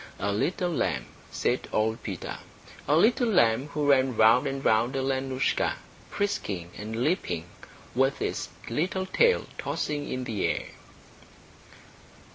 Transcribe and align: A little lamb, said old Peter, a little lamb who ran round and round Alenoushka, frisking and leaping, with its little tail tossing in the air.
A 0.17 0.31
little 0.33 0.71
lamb, 0.71 1.05
said 1.29 1.67
old 1.71 2.01
Peter, 2.01 2.39
a 2.87 2.95
little 2.95 3.27
lamb 3.27 3.67
who 3.67 3.85
ran 3.87 4.17
round 4.17 4.47
and 4.47 4.65
round 4.65 4.95
Alenoushka, 4.95 5.75
frisking 6.09 6.71
and 6.75 7.03
leaping, 7.03 7.45
with 7.93 8.19
its 8.19 8.49
little 8.67 9.05
tail 9.05 9.45
tossing 9.59 10.09
in 10.09 10.23
the 10.23 10.47
air. 10.47 10.65